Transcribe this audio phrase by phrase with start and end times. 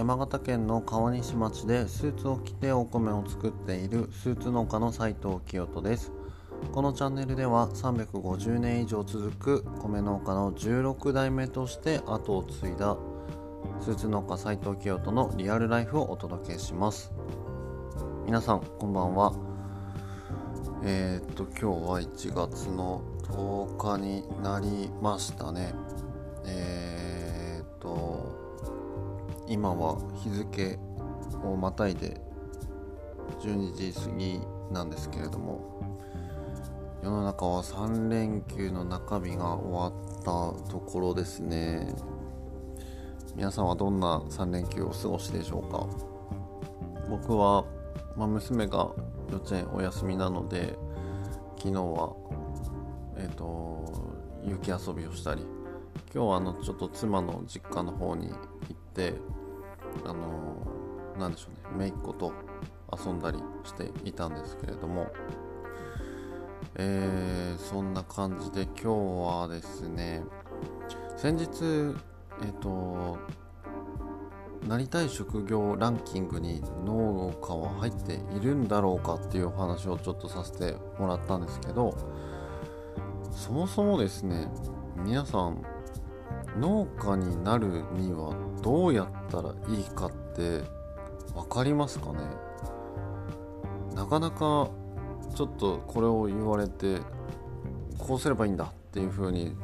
[0.00, 6.10] 山形県の川西町でスーツを着てお米を作っているスーツ農家の斉藤清人です。
[6.72, 12.96] このチャンネルでは350年以上続く米農家の16代目として後を継いだ
[13.82, 17.12] スーツ農家斉藤清人のリアルライフをお届けします。
[18.24, 19.34] 皆さんこんばんは。
[20.82, 25.74] えー、っと今日は1月の10日になりましたね。
[26.46, 26.79] えー、
[29.50, 30.78] 今は日付
[31.42, 32.20] をまたいで
[33.40, 34.40] 12時過ぎ
[34.70, 35.98] なんですけれども
[37.02, 41.92] 世の中は3連休の中日が終わったところですね。
[43.34, 45.88] 皆さんはどんな3連休をお過ごしでしょうか？
[47.08, 47.64] 僕は、
[48.16, 48.92] まあ、娘が
[49.32, 50.78] 幼稚園お休みなので
[51.56, 52.14] 昨日は
[53.16, 54.14] えっ、ー、と
[54.44, 55.44] 雪遊びをしたり
[56.14, 58.38] 今日はあのちょっと妻の実家の方に行っ
[58.94, 59.14] て
[60.04, 60.66] あの
[61.18, 61.86] 何でしょうね。
[61.86, 62.32] 姪っ子と
[62.92, 65.10] 遊んだりしていたんですけれども、
[66.76, 68.86] えー、そんな感じで今日
[69.40, 70.22] はですね
[71.16, 71.46] 先日
[72.42, 73.18] えっ、ー、と
[74.66, 81.96] なりたい職業ランキングに農家は入っているんだろうかっていうお話をちょっとさせてもらったんですけど
[83.32, 84.48] そもそもですね
[85.02, 85.64] 皆さん
[86.58, 90.62] 農家になるにはどうやったらいいかって
[91.34, 92.18] 分かりますかね？
[93.94, 94.70] なかなか
[95.34, 96.98] ちょっとこれを言われて
[97.98, 99.56] こうすればいいんだっていう風に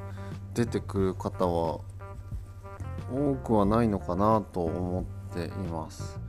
[0.55, 1.81] 出てくる方は
[3.13, 6.21] 多くはないのかなと思っています。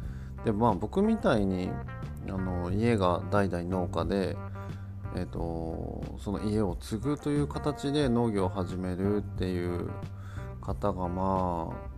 [0.46, 1.72] でまあ僕みたいに
[2.28, 4.36] あの家が代々農家で
[5.16, 9.90] えーとその家を継ぐという形で農業を始めるっていう
[10.62, 11.97] 方がまあ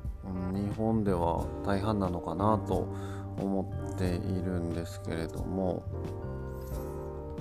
[0.53, 2.88] 日本では大半なのかなと
[3.38, 5.83] 思っているんですけれども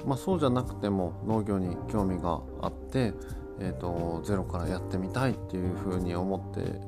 [0.07, 3.13] まあそうじゃなくても農業に興味があって、
[3.61, 6.81] えーと、ゼロからやってみたいっていうふうに思って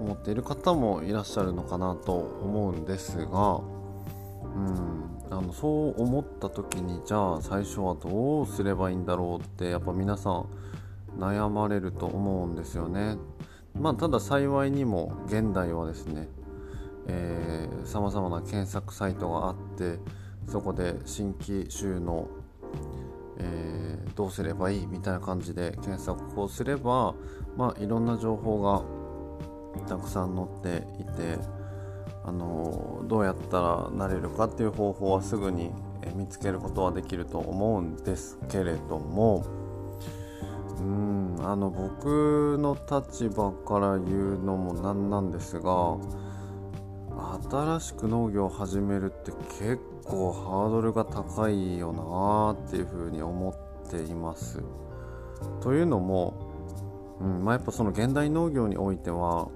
[0.00, 10.46] 思っている方もいらっしゃるのかなと思うんですが、うん、あのそう思った時にじゃあ最初はどうすればいいんだろうってやっぱ皆さん
[11.18, 13.16] 悩まれると思うんですよね。
[13.78, 16.28] まあ、ただ幸いにも現代はですね
[17.84, 19.98] さまざまな検索サイトがあって
[20.46, 22.28] そこで新規収納、
[23.38, 27.14] えー、どうすればいいみたいな感じで検索をすれば、
[27.56, 28.82] まあ、いろんな情報が
[29.86, 31.38] たくさん載っていて、
[32.24, 35.70] あのどうやったらなれるかっていう方法はすぐに
[36.14, 39.46] 見つけることはできると思うんですけれども
[40.80, 45.96] うんあの僕の立場から言うのもなんなんですが
[47.50, 54.62] 新しく農業を始めるって結構ハードルが高いよなっていうふうに思っています。
[55.60, 56.34] というのも、
[57.20, 59.48] うんまあ、やっぱその現代農業においては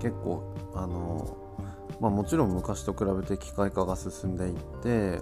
[0.00, 1.36] 結構あの、
[2.00, 5.20] まあ、もちろん昔と比べて機械化が進んでいって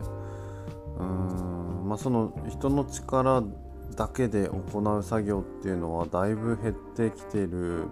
[0.98, 3.42] うん、まあ、その人の力
[3.96, 7.86] だけで行う作業っていうのはだいぶ減ってきてる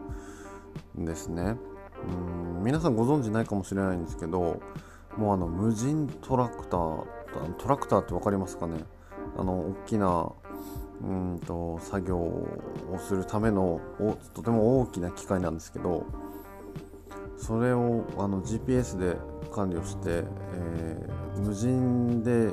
[0.98, 1.56] んですね。
[2.58, 4.60] うん皆さんご存知ないかもしれないんですけど
[5.16, 7.04] もうあの無人トラクター
[7.58, 8.84] トラクターって分かりますかね？
[9.36, 10.32] あの大きな
[11.02, 12.48] うんと作業を
[12.98, 13.80] するための
[14.34, 16.06] とても大きな機械なんですけど
[17.38, 19.16] それをあの GPS で
[19.50, 20.24] 管理をして、
[20.54, 22.52] えー、無人で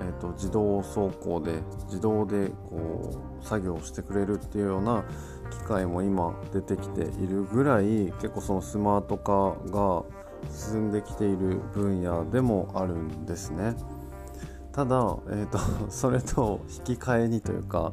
[0.00, 5.04] えーと、自動走行で自動でこう作業してくれるっていうような
[5.50, 10.04] 機械も今出てきているぐらい結構そのスマート化が
[10.50, 13.74] 進んできている分野でもあるんですね。
[14.72, 14.96] ただ、
[15.28, 15.58] えーと、
[15.90, 17.92] それと引き換えにというか、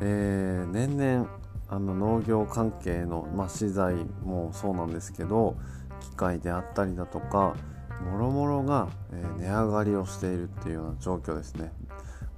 [0.00, 1.28] えー、年々
[1.68, 3.94] あの農業関係の、ま、資材
[4.24, 5.56] もそうなんですけど
[6.00, 7.54] 機械であったりだとか
[8.04, 11.72] もろもろが、え値上がりをしているっていうような状況ですね。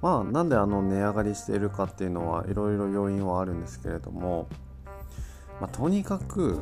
[0.01, 4.47] まあなんであの値上がりしているかっていうのはいろいろ要因はあるんですけれども、
[5.59, 6.59] まあ、とにかく、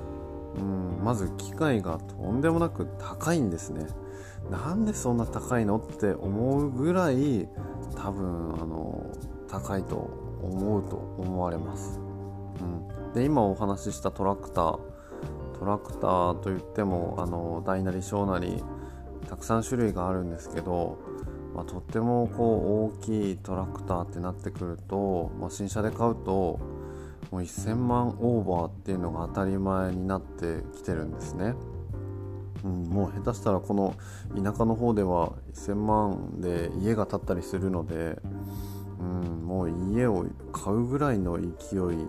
[0.56, 3.86] うん、まず機械がとんでもなく高いんですね。
[4.50, 7.48] なんでそんな高いのって思うぐらい
[7.96, 9.06] 多分あの
[9.48, 10.10] 高いと
[10.42, 12.00] 思うと思われます。
[12.62, 14.80] うん、で今お話ししたトラクター
[15.60, 18.64] トラクターといってもあの大なり小なり
[19.30, 20.98] たくさん種類があるんですけど、
[21.56, 26.60] まあ、とってもこう大きいトラクターってなってくると、まあ、新車で買うと
[27.32, 31.56] もう1000万オーバーっていうのが当たり前になってきてるんですね。
[32.64, 33.96] うん、もう下手したらこの
[34.36, 38.20] 田舎の方では1000万で家が建ったりするので、
[39.00, 42.08] うん、もう家を買うぐらいの勢い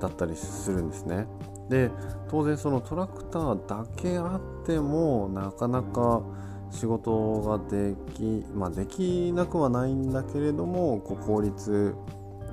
[0.00, 1.26] だったりするんですね。
[1.68, 1.90] で
[2.28, 6.22] 当然そのトラクターだけあってもなかなか
[6.70, 11.94] 仕事ができ,、まあ、できなくはないんだけれどもこう効率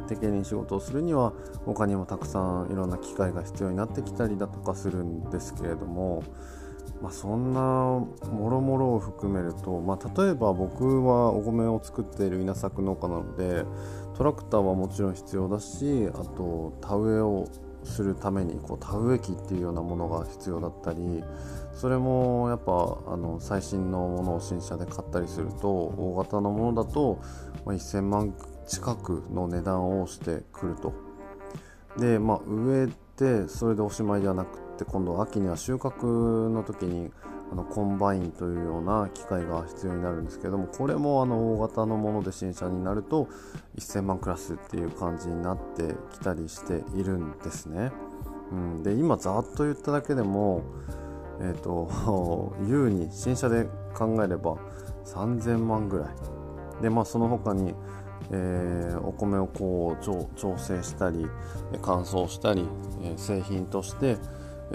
[0.07, 1.33] 的に仕事をするには
[1.65, 6.23] 他にもたくさんいろんな機械が必要になってきたりだとかするんですけれども、
[7.01, 13.65] まあ、そんなもろもろを含めると、まあ、例えば僕はお米を作っている稲作農家なので
[14.15, 17.47] トラクターはもちろん必要だしあと田植えを
[17.83, 21.23] するためにこう田植え機っていうようなものが必要だったり
[21.73, 22.71] それもやっぱ
[23.07, 27.21] あの最新のものを新車で買ったりすると大型のものだと、
[27.65, 28.33] ま、1000万
[28.67, 30.93] 近くの値段をしてくると。
[31.97, 37.11] で、まあ、植えてそれでおしまいではなくて今度秋には収穫の時に
[37.51, 43.27] あのコンバインというような機械が必要になるんですけどもこれもあの大型のもので新車になると
[43.77, 47.91] 1000万クラスっていう感じになってきたりしているんですね。
[48.51, 50.63] うん、で今ざっと言っただけでも、
[51.39, 54.57] えーと、 優に新車で考えれば
[55.05, 56.07] 3000万ぐらい
[56.81, 57.75] で、まあ、その他に、
[58.31, 61.27] えー、お米をこう調整したり
[61.81, 62.67] 乾燥したり、
[63.03, 64.17] えー、製品として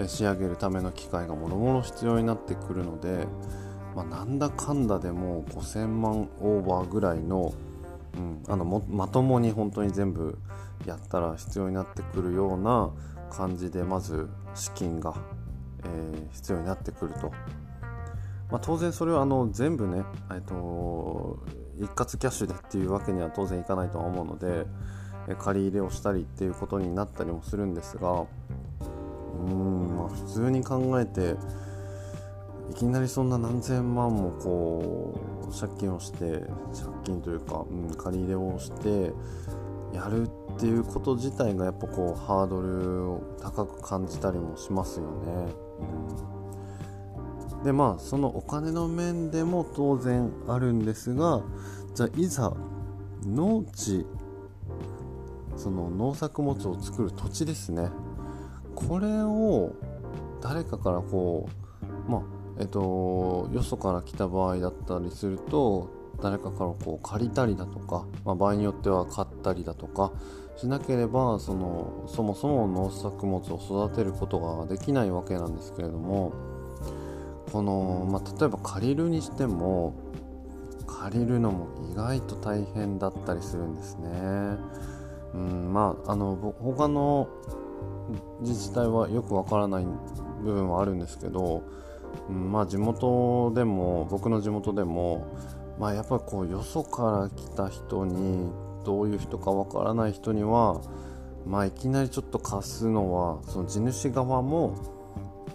[0.07, 3.27] 仕上げるための機械がもろもろ必要になってくるので、
[3.95, 7.53] まあ、なんだかんだでもう5000万オーバーぐらいの,、
[8.17, 10.37] うん、あのまともに本当に全部
[10.85, 12.91] やったら必要になってくるような
[13.31, 15.15] 感じでまず資金が、
[15.83, 17.31] えー、必要になってくると。
[18.51, 21.39] まあ、当然それはあの全部ね、えっと、
[21.79, 24.67] 一括キャッシュでっていうわけには当然いかないとは思うので
[25.39, 28.25] 借り入れをしたりっていうことになったりもするんですが
[29.47, 31.35] うんまあ普通に考えて
[32.71, 36.17] いきなりそんな何千万もこう借金をして
[36.73, 39.13] 借金というか、うん、借り入れをして
[39.93, 45.53] やるっていうこと自体がやっぱこうハードルを高く感じたりもしますよね。
[47.57, 51.43] うん、でまあそのお金の面でも当然あるんですが
[51.93, 52.53] じゃあいざ
[53.25, 54.05] 農地
[55.55, 57.89] その農作物を作る土地ですね
[58.75, 59.73] これを
[60.41, 61.49] 誰かからこ
[62.07, 62.21] うまあ
[62.59, 65.89] えっとよそから来た場合だったりすると
[66.21, 70.13] 誰かからこう借りたりだとか、まあ、場合によっては買ったりだとか
[70.55, 76.33] しなければそのそもそも農作物を育てることができないわけなんですけれども
[77.51, 79.93] この、まあ、例えば借りるにしても
[80.87, 84.09] 借りるのも意外と大変だったりするんですね。
[85.33, 87.27] うんまあ、あの他の
[88.41, 89.85] 自治体はよくわからない
[90.43, 91.63] 部分はあるんですけど、
[92.29, 95.25] うん、まあ地元でも僕の地元でも
[95.79, 98.49] まあやっぱりこうよそから来た人に
[98.83, 100.81] どういう人かわからない人には
[101.45, 104.75] まあいきなりちょっと貸すのはその地主側も、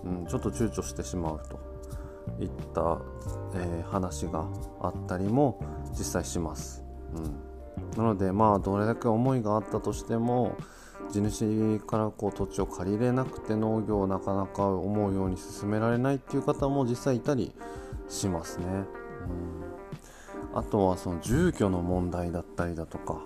[0.05, 1.61] うん、ちょっと躊躇してしまうと
[2.43, 2.99] いった、
[3.55, 4.47] えー、話が
[4.81, 5.61] あったりも
[5.97, 6.85] 実際します。
[7.15, 10.57] うん、なのでまあどれだけ思いがあったとしても
[11.11, 17.53] 地主からこう土地を借りれなくて農業をなかなか思うように進められないっていう方も実際いたり
[18.09, 18.67] しますね。
[20.53, 23.23] うん、あとはその住居の問題だったりだとか、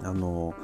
[0.00, 0.54] うん、あの、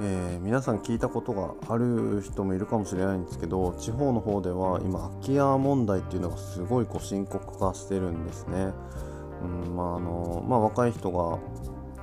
[0.00, 8.72] えー、皆さん聞いたことがある人もいるかもしれないんですけど地方の方では今空き家問題っていうのがすごいこう深刻化してるんですね。
[9.42, 11.38] うんまああのまあ、若い人が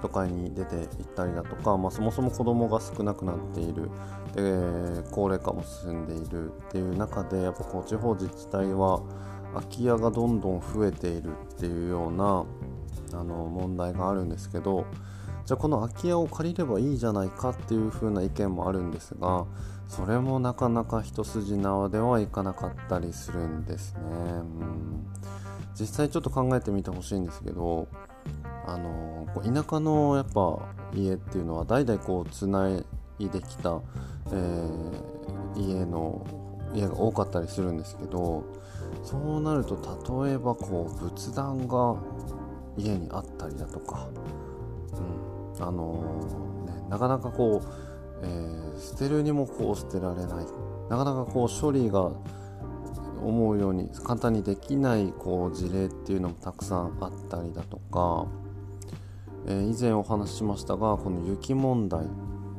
[0.01, 3.89] 都会に出て行ったりだとか、まあ、そもそも子供が少なくなっている。
[4.35, 6.51] で高齢化も進んでいる。
[6.51, 9.01] っていう中でやっぱこう地方自治体は
[9.53, 12.45] 空き家がどんどん増えているっていうような
[13.13, 14.85] あの問題があるんですけど
[15.45, 19.45] じゃあこの空き家を借りればいいじゃないかっていう風な意見もあるんですが
[19.87, 24.01] それもなかなか一筋縄ではいかなかったりするんですね。
[24.01, 25.07] うん。
[25.79, 27.87] 実際ちょっと考えてみてほしいんですけど
[28.67, 30.59] あのこう田舎のやっぱ
[30.93, 33.81] 家っていうのは代々こうつないできた、
[34.31, 36.25] えー、家の
[36.73, 38.43] 家が多かったりするんですけど
[39.03, 39.75] そうなると
[40.25, 41.95] 例えばこう仏壇が
[42.77, 44.07] 家にあったりだとか、
[45.57, 47.69] うんあのー、ね、なかなかこう、
[48.23, 50.45] えー、捨てるにもこう捨てられない
[50.89, 52.11] なかなかこう処理が
[53.23, 58.27] 思うように簡単にできないこう事例っていうのもたくさんあったりだとか
[59.47, 62.05] えー、以前お話ししましたがこの雪問題、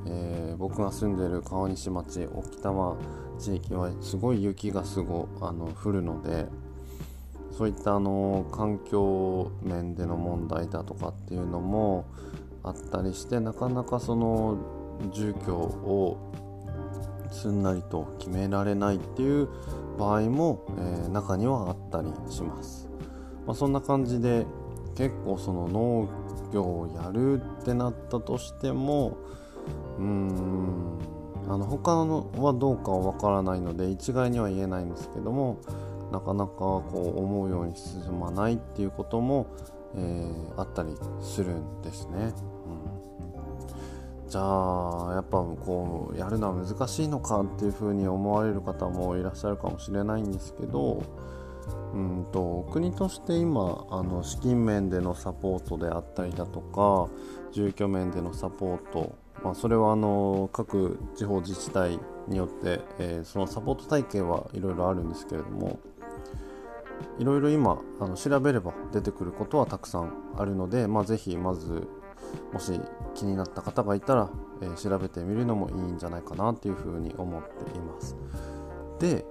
[0.06, 2.96] えー、僕が住んでいる川西町沖多摩
[3.38, 6.46] 地域はすごい雪がすごあの降るので
[7.52, 12.06] そういったあの環境面での問題だとかっていうのも
[12.62, 14.58] あったりしてなかなかその
[15.12, 16.32] 住居を
[17.30, 19.48] すんなりと決められないっていう
[19.98, 22.88] 場合も、えー、中にはあったりします。
[23.46, 24.46] まあ、そんな感じで
[24.94, 26.08] 結構その農
[26.52, 29.16] 業をやるってなったとしても
[29.98, 30.98] うーん
[31.48, 35.58] あの他のはどうかはわからないので一概には言えないんですけども
[36.12, 39.46] なかなかこう思うように進まないっていうことも、
[39.94, 42.32] えー、あったりするんですね。
[44.24, 51.37] うん、じゃあやっぱこうやるのは難しいのかっていうふうに思われる方もいらっしゃるかもしれないんですけどうん
[51.94, 57.08] うんと国として今あの資金面でのサポートであったりだとか
[57.52, 65.78] 住居面でのサポート、まあ、それはあの各地方自治体によって、えー、そのサポート体系はいろいろあるんですけれども
[67.18, 71.88] いろいろ今あの調べれば出てくることはたくさんあるので、まあ、ぜひまず
[72.52, 72.78] もし
[73.14, 74.30] 気になった方がいたら、
[74.60, 78.16] えー、調べてみるのもいいんじゃないかなというふうに思っています。
[78.98, 79.24] で、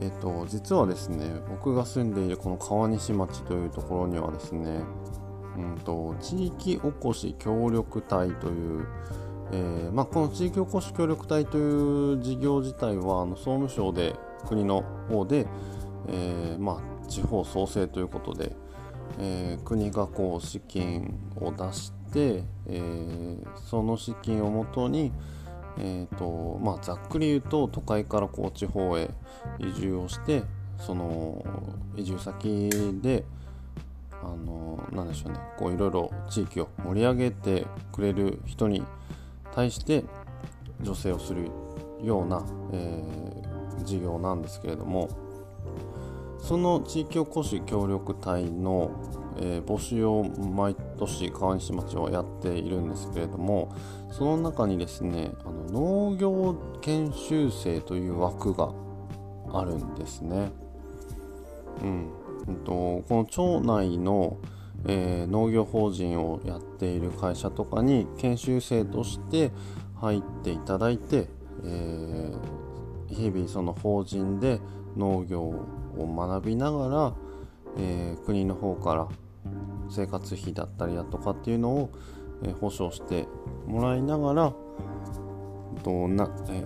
[0.00, 4.82] えっ、と実はですね僕が住んでいるこの川西町というところにはですね、
[5.56, 8.86] うんと、地域おこし協力隊という、
[9.52, 14.14] えー、まあ、この地域おこし協力隊という事業自体はあの総務省で
[14.46, 15.46] 国の方で、
[16.08, 18.54] えー、まあ、地方創生ということで、
[19.18, 23.36] えー、国がこう資金を出して、え
[23.68, 25.12] その資金をもとに、
[25.80, 29.10] えーとまあ、ざっくり言うと都会からこう地方へ
[29.58, 30.42] 移住をして
[30.78, 31.44] その
[31.96, 32.70] 移住先
[33.02, 33.24] で
[34.22, 35.38] あのなんでしょうね。
[35.56, 38.82] こういろいろ地域を盛り上げてくれる人に
[39.54, 40.04] 対して
[40.82, 41.50] 助成をする
[42.02, 45.08] ような、えー、事業なんですけれども
[46.40, 48.90] その地域おこし協力隊の、
[49.38, 53.74] えー、募集を毎年川西町はやっているんですけれども
[54.10, 58.72] その中にですねあの農業研修生という枠が
[59.52, 60.50] あるんですね。
[61.82, 62.10] うん、
[62.46, 64.38] うんとこの町内の、
[64.86, 69.52] えー、農業法人をやっている会社とかに研修生として
[70.00, 71.28] 入っていただいて、
[71.64, 74.60] えー、日々その法人で
[74.96, 77.14] 農業を学びながら、
[77.78, 79.08] えー、国の方から
[79.90, 81.90] 生活費だったりだとかっていうのを、
[82.42, 83.26] え、保証して
[83.66, 84.52] もらいながら
[85.82, 86.64] とな、え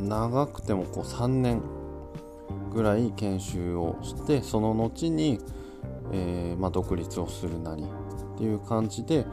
[0.00, 1.62] ー、長くてもこう3年
[2.72, 5.40] ぐらい研修をしてその後に、
[6.12, 9.24] えー、まあ、独立をするなりっていう感じで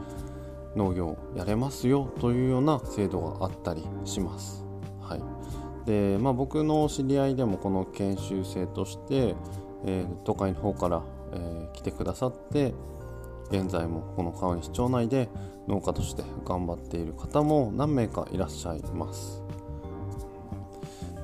[0.76, 4.64] 農業やれますよというような制度があったりします。
[5.00, 9.34] はいでまあ、僕の知り合いでもこの研修生として、
[9.84, 12.72] えー、都会の方から、えー、来てくださって
[13.50, 15.28] 現在もこの川西町内で
[15.68, 19.42] 農家として頑張っている方も何名かいらっしゃいます。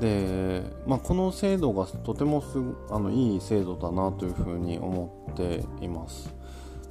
[0.00, 2.58] で、まあ、この制度がとてもす
[2.90, 6.34] あのいい制度だなというふうに思っています。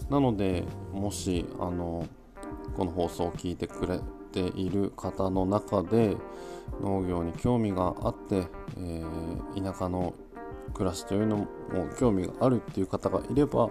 [0.10, 2.06] なのでもしあの
[2.76, 4.00] この放送を聞いてくれ
[4.32, 6.16] ている方の中で
[6.82, 10.14] 農業に興味があって、えー、田舎の
[10.74, 11.48] 暮らしというのも
[12.00, 13.70] 興味があるっていう方がいれば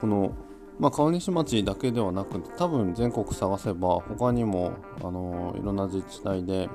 [0.00, 0.34] この、
[0.78, 4.72] まあ、川西町だけではなくて多分全国探せば他にも
[5.02, 6.68] あのいろんな自治体で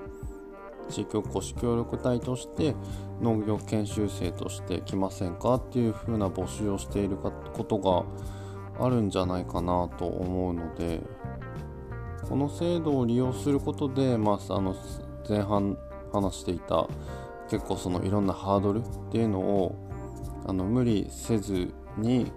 [0.89, 2.75] 地域おこし協力隊として
[3.21, 7.31] 農業研修生として来ませんかっていう風な募集をしているこ
[7.63, 7.77] と
[8.79, 11.01] があるんじゃないかなと思うので
[12.29, 14.75] この制度を利用することで、まあ、あの
[15.27, 15.77] 前半
[16.11, 16.87] 話していた
[17.49, 19.75] 結構そのいろんなハードルっていうのを
[20.45, 22.31] あの無理せずに、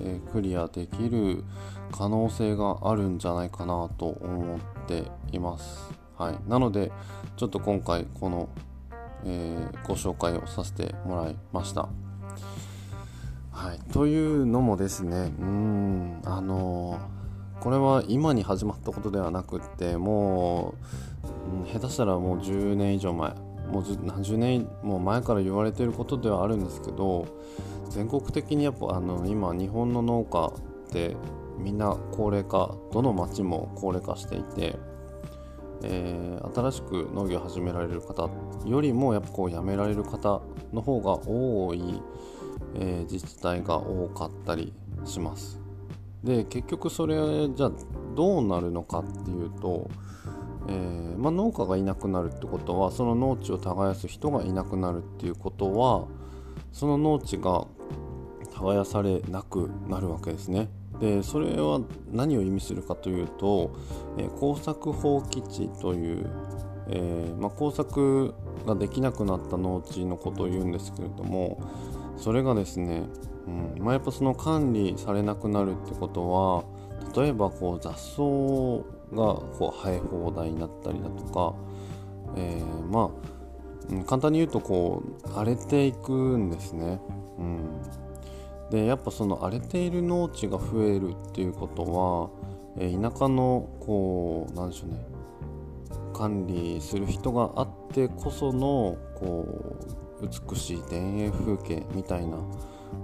[0.00, 1.44] えー、クリアできる
[1.92, 5.90] 可能性があるんじゃないかなと思っています。
[6.16, 6.90] はい、なので
[7.36, 8.48] ちょっと今回この、
[9.24, 11.88] えー、ご紹介をさせてもらいました。
[13.52, 17.17] はい、というのもですねうんあのー、
[17.60, 20.74] これは今に始まったことではなくっても
[21.64, 23.34] う、下手したらもう10年以上前
[23.70, 27.26] もう何十年も前から言われていることではあるんですけど
[27.90, 30.52] 全国的にやっぱあの今日本の農家
[30.88, 31.16] って
[31.58, 34.78] みんな高齢化どの町も高齢化していて
[35.82, 38.28] えー、新しく農業を始められる方
[38.66, 40.40] よりもやっぱこう辞められる方
[40.72, 42.02] の方が多い、
[42.74, 44.72] えー、自治体が多かったり
[45.04, 45.57] します。
[46.24, 47.16] で結局それ
[47.48, 47.72] じゃあ
[48.14, 49.88] どうなるのかっていうと、
[50.68, 56.06] えー、まあ、農家がいなくなるってことはその農地を耕す人がいなくなるっていうことは
[56.72, 57.66] その農地が
[58.54, 60.68] 耕されなくなるわけですね。
[61.00, 63.70] でそれは何を意味するかというと、
[64.18, 66.28] えー、耕作放棄地という、
[66.88, 68.34] えー、まあ、工作
[68.66, 71.62] ができなくなった農地のことを言うんですけれども
[72.18, 73.04] それがですね、
[73.46, 76.64] うんまあ、やっぱその管理されなくなるってことは
[77.16, 78.22] 例えばこう雑草
[79.16, 81.54] がこう生え放題になったりだとか、
[82.36, 83.10] えー、ま
[84.02, 87.00] あ簡単に言うとこう荒れていくんですね。
[87.38, 87.80] うん、
[88.70, 92.30] でやっぱその荒れている農地が増えるっていうことは、
[92.76, 95.06] えー、田舎のこうなんでしょうね
[96.12, 102.36] 管理する人があってこそのこう美しい田園風景みたいな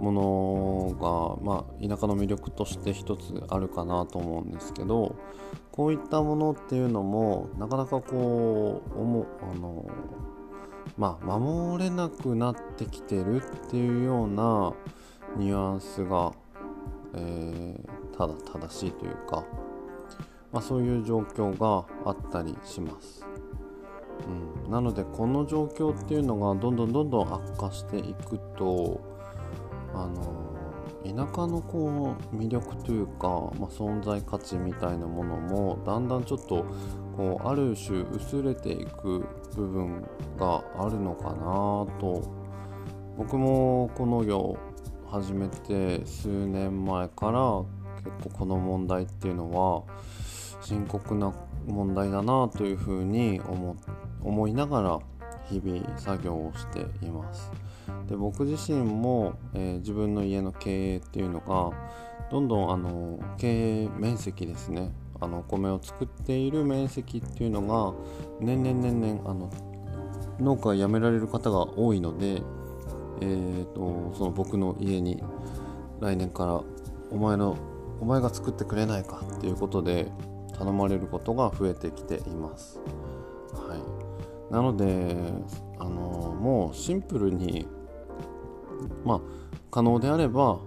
[0.00, 5.16] ものが、まあ、田舎の魅力として一つあるかなと思うんですけど
[5.70, 9.86] こういったものっていうのもなかなかこう思あの
[10.96, 14.72] まあ守れなくなってきてるっていうような
[15.36, 16.32] ニュアンスが、
[17.14, 19.44] えー、ただ正しいというか、
[20.52, 23.26] まあ、そういう状況があったりします。
[24.64, 29.00] うん、なのでこの状況っていうのがどんどんどんどん悪化していくと
[29.92, 30.44] あの
[31.04, 33.28] 田舎のこう魅力というか、
[33.58, 36.64] まあ、存在価値みたいなものもだんだんちょっと
[37.16, 40.02] こうある種薄れていく部分
[40.38, 42.44] があるのかなと。
[43.16, 44.56] 僕もこの業
[45.08, 47.62] 始めて数年前から
[48.02, 49.84] 結構この問題っていうのは
[50.64, 51.32] 深刻な
[51.66, 53.76] 問題だなというふうに思
[54.22, 55.00] 思いながら
[55.50, 57.52] 日々作業をしています。
[58.08, 61.70] で僕自身も、えー、自分の家の経営っていうのが
[62.30, 67.94] どんどんあの経営面積ですねあのお米を作っている面積っていうのが
[68.40, 69.50] 年々年々あの
[70.40, 72.42] 農家辞められる方が多いので、
[73.20, 75.22] えーと、その僕の家に
[76.00, 76.62] 来年から
[77.10, 77.56] お前の
[78.00, 80.10] お前が作ってくれないかっていうことで
[80.56, 82.80] 頼まれることが増えてきています。
[83.52, 85.16] はい、なので
[85.78, 87.66] あのもうシンプルに
[89.04, 89.20] まあ
[89.70, 90.58] 可能であれば、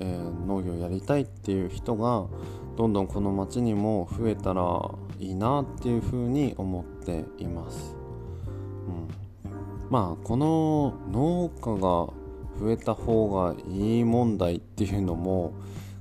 [0.00, 2.26] えー、農業やりたいっていう人が
[2.76, 7.96] どんどんこの町にも増えたらいいなっていうふうに思っています。
[9.44, 12.12] うん、まあこの農家が
[12.60, 15.52] 増えた方がいい問題っていうのも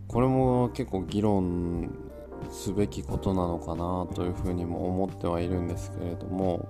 [0.07, 1.89] これも結構議論
[2.51, 6.67] すべきことなのかなというふうにも思ってはいるんですけれども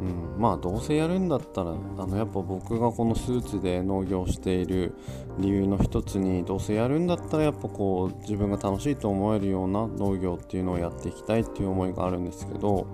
[0.00, 4.94] うん、まあどうせやるんだったらあのやっぱ僕がこのスーツで農業している
[5.38, 12.88] 理由の一つにどうせやるんだったらやっぱこう自分が楽しいと思えるような農業っていうのをやっていきたいっていう思いがあるんですけど、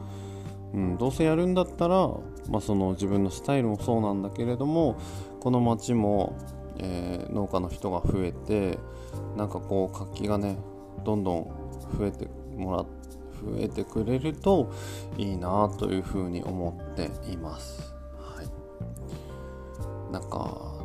[0.74, 1.96] うん、どうせやるんだったら、
[2.48, 4.98] まあ、その自分のスタイルもそうなんだけれども
[5.40, 6.36] この町も、
[6.78, 8.78] えー、農家の人が増えて
[9.36, 10.58] なんかこう活気がね
[11.02, 11.59] どんどん
[11.98, 12.78] 増えてもら
[13.42, 14.70] 増えてくれると
[15.16, 17.94] いいなというふうに思っています。
[18.18, 20.28] はい、なんか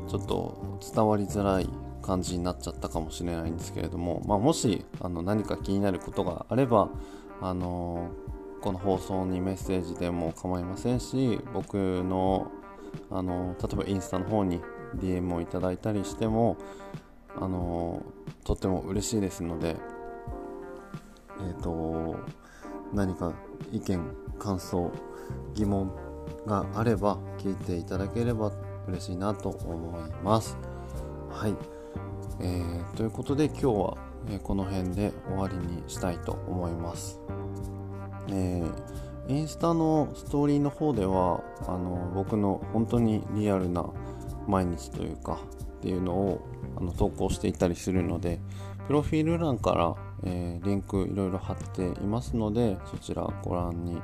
[0.08, 1.70] ちょっと伝わりづらい
[2.02, 6.90] 感じになっちゃったかもしれないんですけれども、まあ、もしあの何か気になることがあれば、
[7.42, 8.10] あの
[8.62, 12.52] この放送にメッセージでも構いませんし僕の
[13.12, 14.62] あの例えばインスタの方に
[14.96, 16.58] DM をいただいたりしても
[17.36, 18.02] あの
[18.44, 19.76] とっても嬉しいですので
[21.40, 22.16] えっ、ー、と
[22.94, 23.34] 何か
[23.72, 24.00] 意見
[24.40, 24.92] 感想
[25.54, 25.92] 疑問
[26.46, 28.52] があれば聞いていただければ
[28.88, 30.58] 嬉しいなと思います。
[31.30, 31.56] はい、
[32.40, 33.98] えー、ということで今日は、
[34.30, 37.20] え、この辺で終わりにしたいと思います。
[38.30, 43.86] えー、インスタのストーリーの方ではあの僕の本当にリアルな
[44.48, 45.40] 毎日というか
[45.78, 48.40] っていうのをあの投稿していたりするので
[48.88, 54.02] プロフィール欄からえー、リンクいろいろ貼っていますのでそちらご覧に、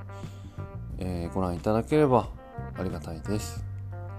[1.00, 2.30] えー、ご覧いただければ
[2.78, 3.64] ありがたいです。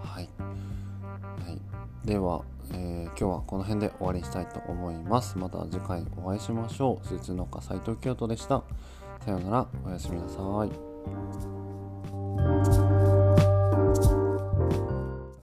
[0.03, 1.59] はい、はい、
[2.07, 5.39] では、えー、今日はこの辺で終わりにしたいと思います。
[5.39, 7.07] また次回お会いしましょう。
[7.07, 8.63] スーツ農家斉藤京都でした。
[9.25, 10.39] さようなら、おやすみなさ
[12.79, 12.82] い。